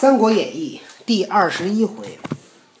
[0.00, 2.18] 三国演义》第二十一回，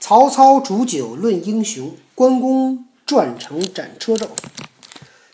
[0.00, 4.28] 曹操煮酒论英雄，关公转城斩车胄。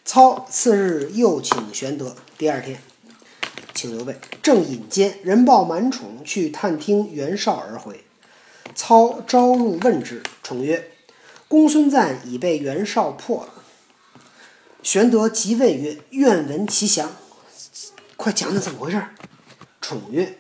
[0.05, 2.17] 操次日又请玄德。
[2.37, 2.83] 第二天，
[3.73, 4.19] 请刘备。
[4.43, 8.05] 正饮间，人报满宠去探听袁绍而回。
[8.75, 10.91] 操招入问之，宠曰
[11.47, 13.63] ：“公孙瓒已被袁绍破了。”
[14.83, 17.13] 玄德急问曰：“愿闻其详，
[18.17, 19.01] 快讲讲怎么回事。”
[19.81, 20.37] 宠曰：“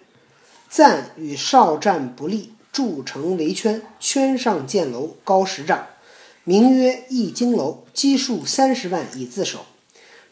[0.77, 5.86] 赞与少战不利，筑城围圈，圈上建楼，高十丈，
[6.44, 9.64] 名曰易经楼，积数三十万以自守。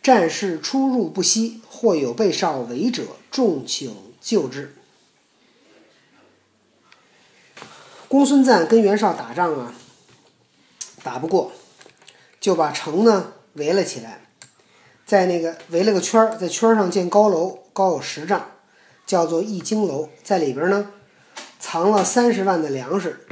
[0.03, 4.75] 战士出入不息，或有被少围者，众请救之。”
[8.07, 9.73] 公孙瓒跟袁绍打仗啊，
[11.03, 11.53] 打不过，
[12.39, 14.21] 就把城呢围了起来，
[15.07, 18.51] 在那个围了个圈儿，在圈上建高楼，高有十丈，
[19.07, 20.93] 叫做易经楼，在里边呢
[21.59, 23.27] 藏了三十万的粮食，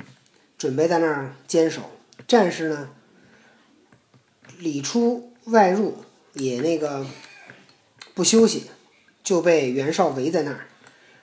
[0.56, 1.82] 准备在那儿坚守。
[2.26, 2.90] 战士呢
[4.58, 7.06] 里出外入，也那个
[8.14, 8.70] 不休息，
[9.22, 10.66] 就被袁绍围在那儿，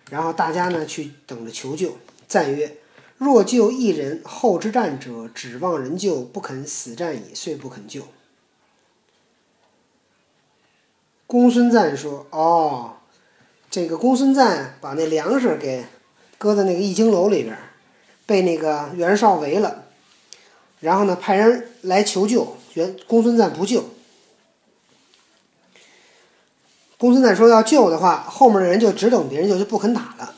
[0.09, 1.97] 然后大家呢去等着求救。
[2.27, 2.77] 赞曰。
[3.17, 8.07] 若救一人，后之战者，指望人救，不肯死战矣，遂不肯救。
[11.27, 12.98] 公孙瓒说：“哦，
[13.71, 15.85] 这个公孙瓒把那粮食给
[16.37, 17.55] 搁在那个易经楼里边，
[18.25, 19.85] 被那个袁绍围了，
[20.79, 23.85] 然后呢，派人来求救，袁公孙瓒不救。
[26.97, 30.35] 公孙瓒说要救的话，后面的人就只等别人救，就不肯打了。”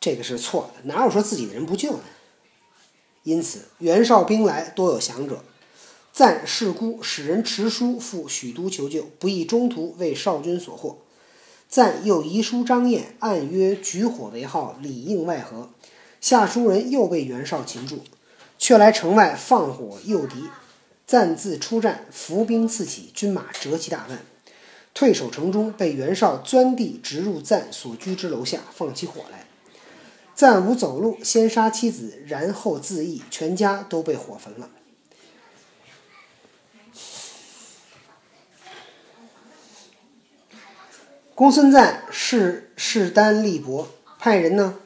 [0.00, 2.00] 这个是错的，哪有说自己的人不救呢？
[3.22, 5.44] 因此，袁绍兵来，多有降者。
[6.12, 10.98] 赞事孤，使人持书赴许都求救，不意中途为少军所获。
[11.68, 15.70] 赞又遗书张燕，暗约举火为号，里应外合。
[16.20, 18.00] 下书人又被袁绍擒住，
[18.56, 20.44] 却来城外放火诱敌。
[21.06, 24.22] 赞自出战，伏兵四起，军马折其大半，
[24.94, 29.46] 退守城中，被袁绍钻地直入赞所居之楼下，放起火来。
[30.34, 34.70] 赞无走路，先杀妻子，然后自缢，全家都被火焚了。
[41.36, 43.86] 公孙瓒势势单力薄，
[44.18, 44.78] 派人呢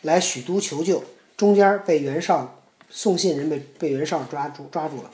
[0.00, 1.04] 来许都求救，
[1.36, 5.10] 中间被袁绍送信人被被袁绍抓住抓住了。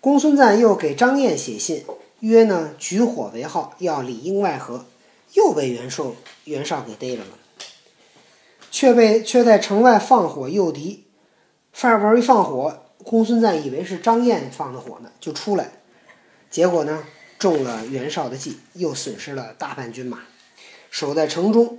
[0.00, 1.84] 公孙瓒又给张燕写信，
[2.20, 4.86] 约呢举火为号，要里应外合，
[5.32, 6.14] 又被袁绍
[6.44, 7.36] 袁绍给逮着了。
[8.70, 11.04] 却被却在城外放火诱敌，
[11.82, 15.72] 外边一放火，公孙瓒以为是张燕放的火呢，就出来，
[16.48, 17.02] 结果呢
[17.44, 20.20] 中了袁绍的计，又损失了大半军马，
[20.90, 21.78] 守在城中。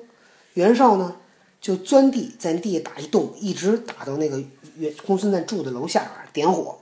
[0.53, 1.18] 袁绍呢
[1.59, 4.44] 就钻地在地下打一洞，一直打到那个
[4.75, 6.78] 袁公孙瓒住的楼下边点火。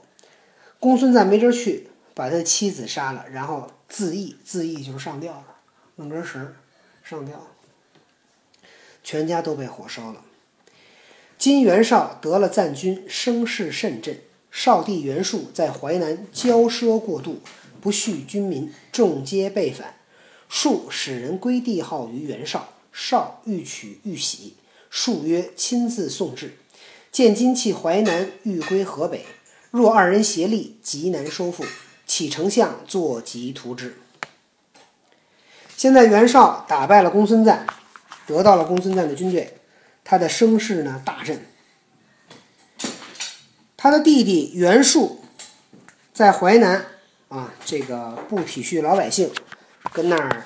[0.78, 5.56] 公孙瓒没地儿去，把他的妻子杀了，然后自缢，自缢就是上吊了，
[5.96, 6.54] 弄根绳
[7.02, 7.46] 上吊。
[9.02, 10.20] 全家都被火烧了。
[11.38, 14.18] 今袁绍得了赞军，声势甚振。
[14.50, 17.40] 少帝袁术在淮南骄奢过度，
[17.84, 19.96] 不恤军民，众皆被反。
[20.48, 24.56] 术使人归帝号于袁绍，绍欲取欲喜，
[24.88, 26.56] 术曰：“亲自送至。”
[27.12, 29.26] 见今弃淮南，欲归河北。
[29.70, 31.66] 若二人协力，极难收复。
[32.06, 33.98] 启丞相坐及图之。
[35.76, 37.66] 现在袁绍打败了公孙瓒。
[38.26, 39.58] 得到了公孙瓒的军队，
[40.02, 41.44] 他的声势呢大振。
[43.76, 45.20] 他的弟弟袁术
[46.14, 46.86] 在淮南
[47.28, 49.30] 啊，这个不体恤老百姓，
[49.92, 50.42] 跟那儿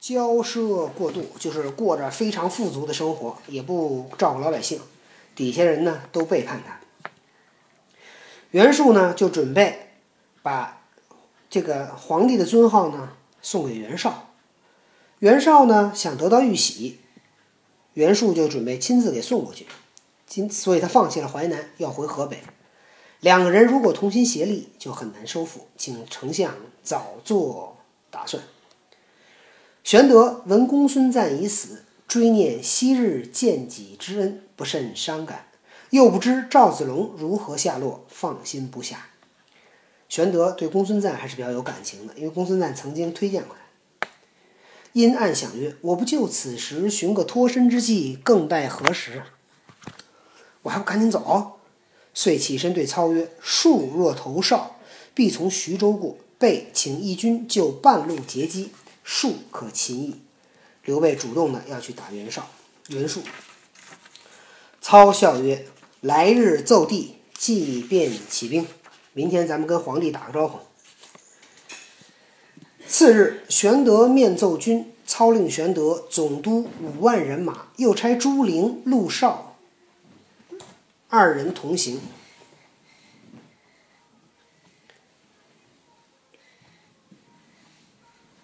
[0.00, 4.80] 骄奢过度，就是过着非常富足的生活，也不照顾老百姓，
[5.34, 6.80] 底下人呢都背叛他。
[8.52, 9.90] 袁术呢就准备
[10.42, 10.82] 把
[11.48, 13.10] 这个皇帝的尊号呢
[13.42, 14.30] 送给袁绍，
[15.18, 17.00] 袁绍呢想得到玉玺。
[17.94, 19.66] 袁术就准备亲自给送过去，
[20.26, 22.40] 今所以他放弃了淮南，要回河北。
[23.20, 27.76] 两个人如果同心协力，就很难收复，请丞相早做
[28.10, 28.42] 打算。
[29.84, 35.48] 玄德闻公孙瓒已死，追念昔日见己之恩，不甚伤感，
[35.90, 39.08] 又不知赵子龙如何下落，放心不下。
[40.08, 44.08] 玄德对公孙瓒还是比较有感情的，因为公孙瓒曾经推荐过他。
[44.92, 49.22] 因暗想曰：“我不就此时寻个脱身之计，更待何时？
[50.62, 51.58] 我还不赶紧走！”
[52.22, 54.76] 遂起身对操曰：“树若投绍，
[55.14, 56.18] 必从徐州过。
[56.38, 58.72] 备请义军就半路截击，
[59.02, 60.20] 树可擒矣。”
[60.84, 62.46] 刘备主动的要去打袁绍、
[62.88, 63.22] 袁术。
[64.82, 65.64] 操笑曰
[66.02, 68.66] ：“来日奏帝，即便起兵。
[69.14, 70.58] 明天咱们跟皇帝打个招呼。”
[72.86, 79.49] 次日，玄德面奏军，操令玄德总督五万人马，又差朱灵、陆绍
[81.12, 82.00] 二人同行。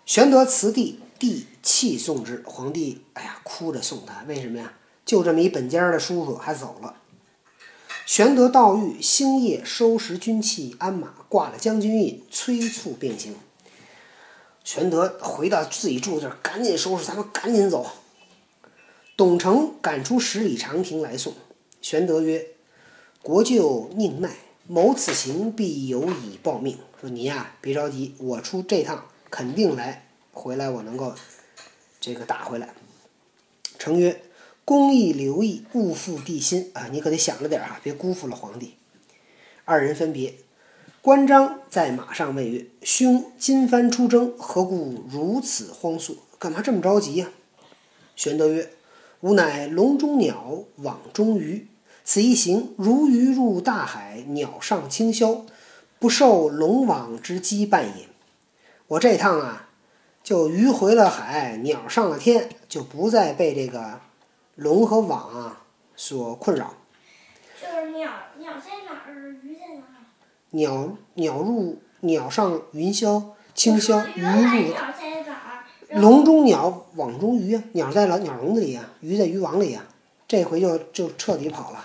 [0.05, 2.43] 玄德辞帝，帝泣送之。
[2.45, 4.25] 皇帝哎呀，哭着送他。
[4.27, 4.75] 为什么呀？
[5.05, 6.97] 就这么一本家的叔叔还走了。
[8.05, 13.37] 玄德到狱，星夜收拾军器，鞍马挂了将军印，催促便行。
[14.65, 17.87] 玄德回到自己住地儿，赶紧收拾，咱们赶紧走。
[19.17, 21.33] 董承赶出十里长亭来送。
[21.81, 22.49] 玄德曰
[23.26, 24.31] ：“国舅宁耐，
[24.69, 26.78] 谋此行必有以报命。
[27.00, 31.12] 说你呀，别着急，我出这趟肯定来，回来我能够
[31.99, 32.73] 这个打回来。”
[33.81, 34.23] 承曰。
[34.64, 36.88] 公义留意，勿负帝心啊！
[36.93, 38.75] 你可得想着点啊，别辜负了皇帝。
[39.64, 40.34] 二人分别，
[41.02, 46.19] 关张在马上问曰：“兄今番出征，何故如此慌速？
[46.38, 47.31] 干嘛这么着急呀？”
[48.14, 48.70] 玄德曰
[49.22, 51.67] ：“吾乃笼中鸟，网中鱼。
[52.08, 55.43] 此一行，如鱼入大海，鸟上青霄，
[55.99, 58.08] 不受龙网之羁绊也。
[58.87, 59.70] 我这趟啊，
[60.23, 63.99] 就鱼回了海，鸟上了天，就不再被这个。”
[64.55, 65.64] 龙和网啊，
[65.97, 66.75] 所困扰。
[67.61, 68.08] 就是鸟，
[68.38, 70.06] 鸟在哪儿，鱼在哪儿？
[70.50, 73.20] 鸟鸟入鸟上云霄，
[73.53, 74.69] 青霄鱼入。
[74.69, 76.00] 鸟在哪儿？
[76.00, 77.62] 笼中鸟，网中鱼啊！
[77.73, 79.85] 鸟在了鸟笼子里呀，鱼在渔网里呀。
[80.29, 81.85] 这回就就彻底跑了。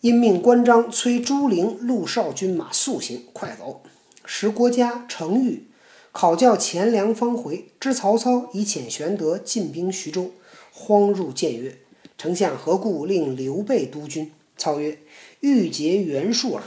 [0.00, 3.82] 因命关张催朱灵、陆少军马速行，快走。
[4.24, 5.64] 时郭嘉、程昱
[6.10, 10.30] 考教钱粮方回，知曹操已遣玄德进兵徐州。
[10.72, 11.76] 慌入谏曰
[12.16, 14.98] ：“丞相何故令刘备督军？”操曰
[15.40, 16.62] ：“欲结袁术耳。”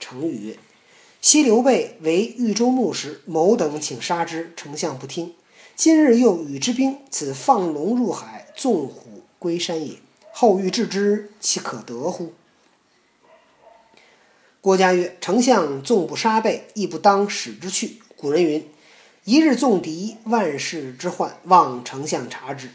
[0.00, 0.56] 程昱曰
[1.20, 5.34] ：“昔刘备为豫州牧时，某等请杀之，丞相不听。
[5.76, 9.96] 今日又与之兵，此放龙入海，纵虎归山也。
[10.32, 12.32] 后欲制之，岂可得乎？”
[14.68, 18.02] 郭嘉曰：“丞相纵不杀备，亦不当使之去。
[18.18, 18.68] 古人云
[19.24, 22.68] ：‘一日纵敌，万世之患。’望丞相察之。”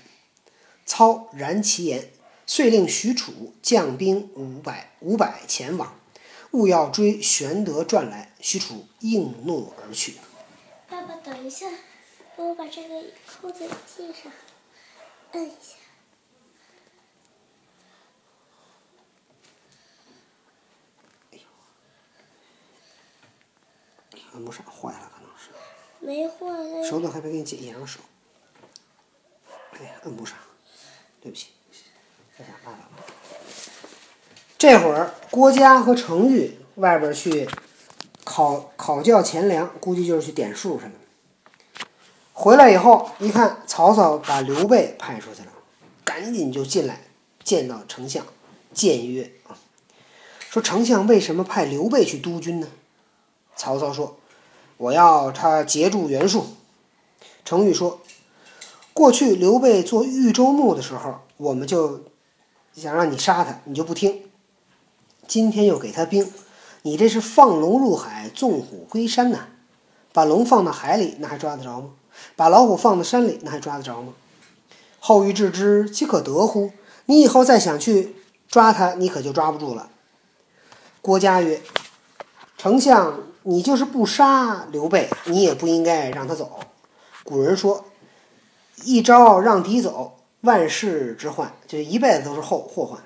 [0.87, 2.09] 操然其言，
[2.47, 5.99] 遂令许褚将兵五百五百前往，
[6.49, 8.33] 勿要追玄德传来。
[8.41, 10.15] 许褚应怒而去。
[10.89, 11.67] 爸爸，等一下，
[12.35, 13.03] 帮我把这个
[13.39, 14.31] 扣子系上，
[15.33, 15.82] 摁一下。
[24.33, 25.49] 摁不上，坏了，可能是。
[25.99, 26.87] 没坏。
[26.89, 27.99] 手指还没给你解一样手。
[29.73, 30.35] 哎呀，摁不上。
[31.21, 31.47] 对不起，
[32.37, 33.03] 再想办法吧。
[34.57, 37.47] 这会儿郭嘉和程昱外边去
[38.25, 40.91] 考考教钱粮，估计就是去点数去了。
[42.33, 45.53] 回来以后一看，曹操把刘备派出去了，
[46.03, 46.99] 赶紧就进来
[47.43, 48.25] 见到丞相，
[48.73, 49.31] 谏曰
[50.49, 52.67] ：“说丞相为什么派刘备去督军呢？”
[53.55, 54.17] 曹操说
[54.83, 56.45] ：“我要他截住袁术。”
[57.45, 57.99] 程昱说。
[58.95, 62.01] 过去刘备做豫州牧的时候，我们就
[62.75, 64.21] 想让你杀他，你就不听。
[65.27, 66.31] 今天又给他兵，
[66.83, 69.47] 你这是放龙入海，纵虎归山呐！
[70.13, 71.89] 把龙放到海里，那还抓得着吗？
[72.35, 74.13] 把老虎放到山里，那还抓得着吗？
[74.99, 76.71] 后欲制之，岂可得乎？
[77.07, 78.15] 你以后再想去
[78.47, 79.89] 抓他，你可就抓不住了。
[81.01, 81.59] 郭嘉曰
[82.59, 86.59] ：“丞相，你就是不杀刘备，你也不应该让他走。
[87.23, 87.85] 古人说。”
[88.85, 92.99] 一招让敌走，万世之患，就一辈子都是后祸患。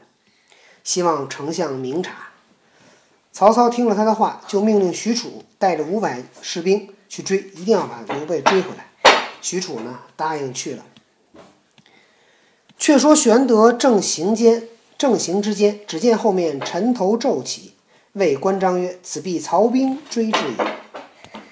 [0.83, 2.29] 希望丞相明察。
[3.31, 8.87] 曹操听了他的话，就命令许褚带着五百士兵去追，一定要把刘备追回来。
[9.41, 10.85] 许褚呢，答应去了。
[12.79, 17.75] 却说玄德正行间，正行之间，只见后面尘头骤起，
[18.17, 20.77] 谓关张曰：“此必曹兵追至也。”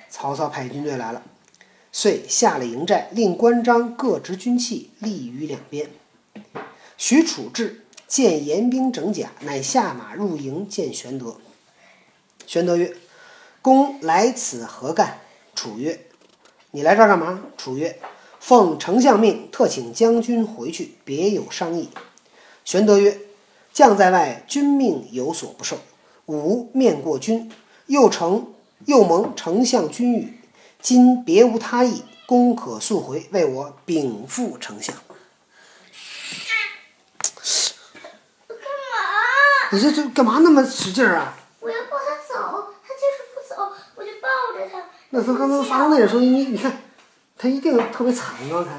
[0.10, 1.24] 曹操派军队来了。
[1.92, 5.90] 遂下了营寨，令关张各执军器，立于两边。
[6.98, 11.38] 许褚至，见严兵整甲，乃下马入营见玄德。
[12.46, 12.94] 玄德曰
[13.62, 15.20] ：“公来此何干？”
[15.56, 16.08] 楚曰
[16.72, 17.98] ：“你来这儿干嘛？”楚曰
[18.42, 21.90] ：“奉丞相命，特请将军回去，别有商议。”
[22.66, 23.18] 玄德曰
[23.72, 25.78] ：“将在外，君命有所不受。
[26.28, 27.52] 吾面过君，
[27.88, 28.54] 又承
[28.86, 30.34] 又蒙丞相君谕。”
[30.82, 34.96] 今别无他意，公可速回，为我禀赋丞相。
[39.72, 41.36] 你这这干嘛那么使劲儿啊？
[41.60, 44.84] 我要抱他走，他就是不走，我就抱着他。
[45.10, 46.84] 那他刚才发出那种声音，你你看，
[47.36, 48.36] 他一定特别惨。
[48.48, 48.70] 刚才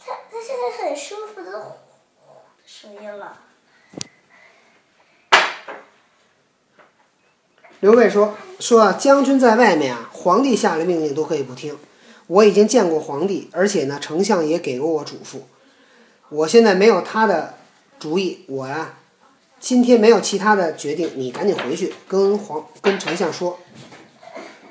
[0.00, 1.76] 他他现在很舒服的呼
[2.16, 3.38] 呼的声音了。
[7.84, 11.76] 刘备说说啊，将军在外面啊，皇帝下了命令都可以不听。
[12.28, 15.40] 我已经见过皇帝，而且呢，丞相也给过我嘱咐。
[16.30, 17.56] 我现在没有他的
[17.98, 18.94] 主意，我呀、
[19.60, 23.58] 今天没有其他的决定，你赶紧回去跟皇跟丞相说。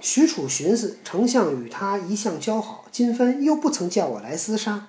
[0.02, 4.88] 许褚寻思，丞相与他一向交好，今番又不曾叫我来厮杀，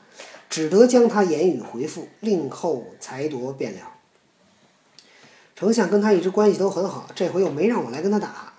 [0.49, 3.81] 只得将他言语回复，令后裁夺便了。
[5.57, 8.55] 丞相跟他一直关系都很好，这回又没让我来跟他打，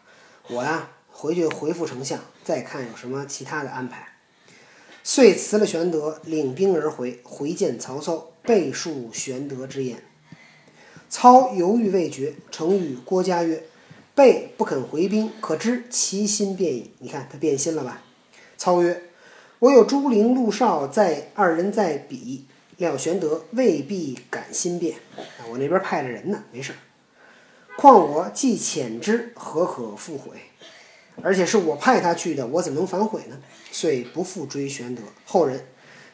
[0.47, 4.07] 我呀回去回复丞相，再看有什么其他的安排。
[5.03, 10.01] 遂辞了玄德，领兵而回，回见曹操，备述玄德之言。
[11.09, 13.63] 操犹豫未决，曾与郭嘉曰
[14.15, 18.01] ：“备不肯回兵，可知其心变矣。”你看他变心了吧？
[18.57, 19.03] 操曰
[19.59, 22.45] ：“我有朱灵、陆少在，二人在彼，
[22.77, 24.95] 料玄德未必敢心变。
[25.49, 26.75] 我那边派了人呢，没事儿。
[27.77, 30.31] 况我既遣之，何可复悔？
[31.21, 33.37] 而且是我派他去的，我怎能反悔呢？
[33.71, 35.01] 遂不复追玄德。
[35.25, 35.65] 后人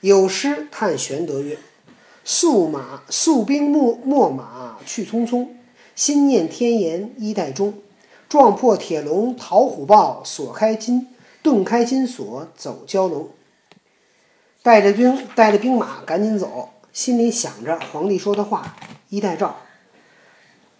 [0.01, 1.57] 有诗叹玄德曰
[2.23, 5.47] ：“速马速兵秣秣马去匆匆，
[5.95, 7.73] 心念天言衣带中。
[8.29, 11.07] 撞破铁笼逃虎豹，锁开金
[11.41, 13.29] 顿开金锁走蛟龙。”
[14.63, 18.75] 带着兵带着兵马赶紧走，心里想着皇帝说的话，
[19.09, 19.55] 衣带诏，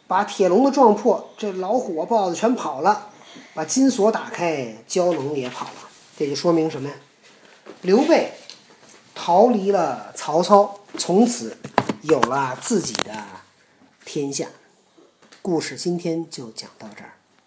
[0.07, 3.09] 把铁笼子撞破，这老虎豹子全跑了。
[3.53, 5.89] 把金锁打开，蛟龙也跑了。
[6.17, 6.95] 这就说明什么呀？
[7.81, 8.33] 刘备
[9.15, 11.57] 逃离了曹操，从此
[12.01, 13.13] 有了自己的
[14.03, 14.47] 天下。
[15.41, 17.13] 故事今天就讲到这儿。